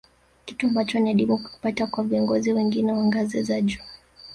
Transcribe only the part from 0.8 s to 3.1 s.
ni adimu kukipata kwa viongozi wengine wa